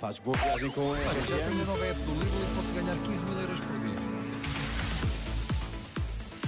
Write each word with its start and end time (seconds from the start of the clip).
Faz 0.00 0.18
boa 0.18 0.34
viagem 0.34 0.70
com 0.70 0.94
a 0.94 0.96
já 0.96 1.36
tenho 1.44 1.60
a 1.60 1.92
do 1.92 2.12
Lidl 2.12 2.40
e 2.40 2.56
posso 2.56 2.72
ganhar 2.72 2.96
15 2.96 3.22
mil 3.22 3.38
euros 3.38 3.60
por 3.60 3.78
dia. 3.80 3.89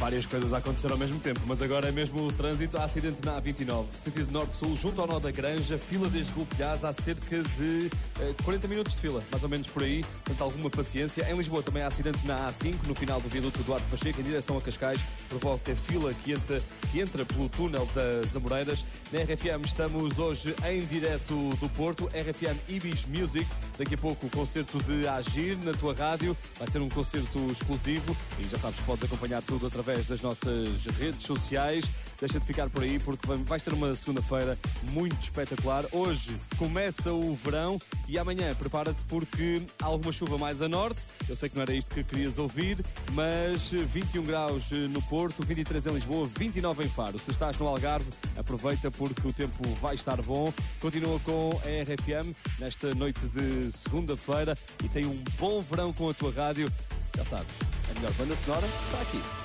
Várias 0.02 0.26
coisas 0.26 0.52
a 0.52 0.56
acontecer 0.56 0.90
ao 0.90 0.98
mesmo 0.98 1.20
tempo, 1.20 1.40
mas 1.46 1.62
agora 1.62 1.88
é 1.88 1.92
mesmo 1.92 2.26
o 2.26 2.33
trânsito. 2.33 2.76
Há 2.76 2.86
acidente 2.86 3.25
na 3.25 3.41
A29, 3.41 3.86
sentido 4.02 4.33
norte-sul, 4.33 4.76
junto 4.76 5.00
ao 5.00 5.06
nó 5.06 5.20
da 5.20 5.31
Granja, 5.31 5.78
fila 5.78 6.08
desde 6.08 6.33
Golpilhás, 6.33 6.84
há 6.84 6.92
cerca 6.92 7.40
de 7.40 7.88
eh, 8.18 8.34
40 8.43 8.66
minutos 8.66 8.95
de 8.95 8.98
fila, 8.98 9.23
mais 9.30 9.45
ou 9.45 9.48
menos 9.48 9.68
por 9.68 9.84
aí. 9.84 10.02
Portanto, 10.02 10.42
alguma 10.42 10.68
paciência. 10.68 11.24
Em 11.30 11.36
Lisboa 11.36 11.62
também 11.62 11.84
há 11.84 11.86
acidente 11.86 12.27
na 12.27 12.50
A5, 12.50 12.78
no 12.88 12.96
final 12.96 13.20
do 13.20 13.28
viaduto 13.28 13.62
Duarte 13.62 13.86
Pacheco, 13.92 14.20
em 14.20 14.24
direção 14.24 14.59
a 14.59 14.60
Cascais, 14.60 15.00
provoca 15.28 15.73
fila 15.77 16.12
que 16.12 16.32
entra, 16.32 16.60
que 16.91 17.00
entra 17.00 17.24
pelo 17.24 17.48
túnel 17.48 17.88
das 17.95 18.34
Amoreiras. 18.34 18.84
Na 19.12 19.20
RFM 19.20 19.64
estamos 19.64 20.19
hoje 20.19 20.52
em 20.69 20.84
direto 20.84 21.50
do 21.60 21.69
Porto, 21.69 22.06
RFM 22.06 22.59
Ibis 22.69 23.05
Music. 23.05 23.46
Daqui 23.78 23.95
a 23.95 23.98
pouco 23.98 24.27
o 24.27 24.30
concerto 24.30 24.82
de 24.82 25.06
Agir 25.06 25.56
na 25.59 25.70
tua 25.73 25.95
rádio. 25.95 26.37
Vai 26.59 26.69
ser 26.69 26.80
um 26.80 26.88
concerto 26.88 27.38
exclusivo 27.52 28.16
e 28.41 28.48
já 28.48 28.59
sabes 28.59 28.80
que 28.80 28.84
podes 28.84 29.05
acompanhar 29.05 29.41
tudo 29.42 29.69
através 29.69 29.91
das 30.09 30.20
nossas 30.20 30.84
redes 30.98 31.23
sociais. 31.24 31.84
Deixa 32.19 32.38
de 32.38 32.46
ficar 32.46 32.70
por 32.70 32.82
aí 32.84 33.01
porque 33.01 33.27
vai- 33.27 33.37
vais 33.38 33.62
ter 33.62 33.73
uma 33.73 33.92
segunda-feira 33.96 34.56
muito 34.91 35.20
espetacular. 35.20 35.84
Hoje 35.91 36.37
começa 36.56 37.12
o 37.12 37.34
verão 37.34 37.80
e 38.06 38.16
amanhã 38.16 38.55
prepara-te 38.55 39.02
porque 39.09 39.60
há 39.80 39.87
alguma 39.87 40.12
chuva 40.12 40.38
mais 40.38 40.62
a 40.62 40.68
norte. 40.68 41.01
Eu 41.28 41.34
sei 41.34 41.48
que 41.48 41.56
não 41.56 41.62
era 41.62 41.74
isto 41.74 41.92
que 41.92 42.05
querias 42.05 42.38
ouvir, 42.38 42.78
mas 43.12 43.73
eh, 43.73 43.78
21 43.92 44.23
graus 44.24 44.70
eh, 44.70 44.77
no 44.88 45.02
Porto, 45.02 45.42
23 45.45 45.84
em 45.87 45.91
Lisboa, 45.95 46.29
29 46.38 46.84
em 46.84 46.88
Faro. 46.88 47.18
Se 47.18 47.32
estás 47.32 47.59
no 47.59 47.66
Algarve, 47.66 48.06
aproveita 48.37 48.88
porque 48.90 49.27
o 49.27 49.32
tempo 49.32 49.68
vai 49.80 49.96
estar 49.96 50.23
bom. 50.23 50.52
Continua 50.80 51.18
com 51.20 51.51
a 51.65 51.82
RFM 51.82 52.32
nesta 52.60 52.95
noite 52.95 53.27
de 53.27 53.73
segunda-feira 53.73 54.56
e 54.84 54.88
tem 54.88 55.06
um 55.06 55.20
bom 55.40 55.60
verão 55.60 55.93
com 55.93 56.09
a 56.09 56.15
tua 56.15 56.30
rádio. 56.32 56.70
Já 57.16 57.24
sabes, 57.24 57.48
a 57.90 57.95
melhor 57.95 58.13
banda 58.13 58.37
sonora 58.37 58.66
está 58.66 59.01
aqui. 59.02 59.41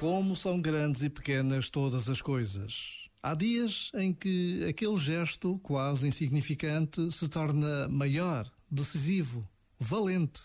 Como 0.00 0.34
são 0.34 0.58
grandes 0.58 1.02
e 1.02 1.10
pequenas 1.10 1.68
todas 1.68 2.08
as 2.08 2.22
coisas. 2.22 3.06
Há 3.22 3.34
dias 3.34 3.92
em 3.92 4.14
que 4.14 4.64
aquele 4.66 4.96
gesto 4.96 5.58
quase 5.58 6.08
insignificante 6.08 7.12
se 7.12 7.28
torna 7.28 7.86
maior, 7.86 8.50
decisivo, 8.70 9.46
valente. 9.78 10.40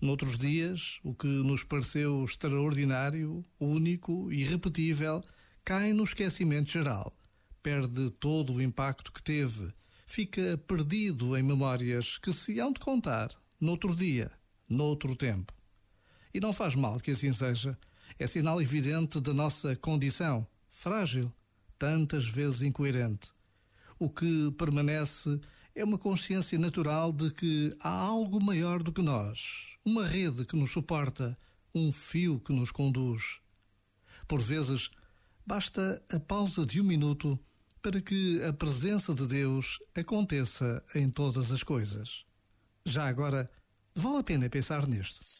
Noutros 0.00 0.38
dias, 0.38 0.98
o 1.04 1.14
que 1.14 1.26
nos 1.26 1.62
pareceu 1.62 2.24
extraordinário, 2.24 3.44
único, 3.60 4.32
irrepetível, 4.32 5.22
cai 5.62 5.92
no 5.92 6.04
esquecimento 6.04 6.70
geral. 6.70 7.14
Perde 7.62 8.08
todo 8.08 8.54
o 8.54 8.62
impacto 8.62 9.12
que 9.12 9.22
teve. 9.22 9.74
Fica 10.06 10.56
perdido 10.56 11.36
em 11.36 11.42
memórias 11.42 12.16
que 12.16 12.32
se 12.32 12.58
hão 12.58 12.72
de 12.72 12.80
contar 12.80 13.28
noutro 13.60 13.94
dia, 13.94 14.32
noutro 14.66 15.14
tempo. 15.14 15.52
E 16.32 16.40
não 16.40 16.54
faz 16.54 16.74
mal 16.74 16.98
que 16.98 17.10
assim 17.10 17.30
seja. 17.30 17.78
É 18.18 18.26
sinal 18.26 18.60
evidente 18.60 19.20
da 19.20 19.32
nossa 19.32 19.74
condição, 19.76 20.46
frágil, 20.70 21.32
tantas 21.78 22.28
vezes 22.28 22.62
incoerente. 22.62 23.30
O 23.98 24.10
que 24.10 24.50
permanece 24.52 25.40
é 25.74 25.84
uma 25.84 25.98
consciência 25.98 26.58
natural 26.58 27.12
de 27.12 27.30
que 27.30 27.74
há 27.80 27.90
algo 27.90 28.42
maior 28.42 28.82
do 28.82 28.92
que 28.92 29.02
nós, 29.02 29.76
uma 29.84 30.06
rede 30.06 30.44
que 30.44 30.56
nos 30.56 30.72
suporta, 30.72 31.38
um 31.74 31.92
fio 31.92 32.40
que 32.40 32.52
nos 32.52 32.70
conduz. 32.70 33.40
Por 34.26 34.40
vezes, 34.40 34.90
basta 35.46 36.02
a 36.12 36.20
pausa 36.20 36.66
de 36.66 36.80
um 36.80 36.84
minuto 36.84 37.38
para 37.82 38.00
que 38.00 38.42
a 38.44 38.52
presença 38.52 39.14
de 39.14 39.26
Deus 39.26 39.78
aconteça 39.94 40.84
em 40.94 41.08
todas 41.08 41.50
as 41.50 41.62
coisas. 41.62 42.24
Já 42.84 43.08
agora, 43.08 43.50
vale 43.94 44.18
a 44.18 44.22
pena 44.22 44.50
pensar 44.50 44.86
nisto. 44.86 45.39